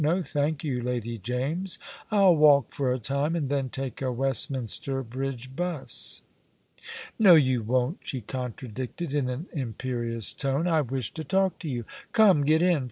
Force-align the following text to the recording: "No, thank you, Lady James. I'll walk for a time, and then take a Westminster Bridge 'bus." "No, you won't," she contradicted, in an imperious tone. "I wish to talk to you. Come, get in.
"No, 0.03 0.23
thank 0.23 0.63
you, 0.63 0.81
Lady 0.81 1.19
James. 1.19 1.77
I'll 2.09 2.35
walk 2.35 2.73
for 2.73 2.91
a 2.91 2.97
time, 2.97 3.35
and 3.35 3.49
then 3.49 3.69
take 3.69 4.01
a 4.01 4.11
Westminster 4.11 5.03
Bridge 5.03 5.55
'bus." 5.55 6.23
"No, 7.19 7.35
you 7.35 7.61
won't," 7.61 7.99
she 8.01 8.21
contradicted, 8.21 9.13
in 9.13 9.29
an 9.29 9.45
imperious 9.53 10.33
tone. 10.33 10.67
"I 10.67 10.81
wish 10.81 11.13
to 11.13 11.23
talk 11.23 11.59
to 11.59 11.69
you. 11.69 11.85
Come, 12.13 12.45
get 12.45 12.63
in. 12.63 12.79